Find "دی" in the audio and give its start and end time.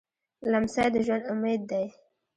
1.71-1.85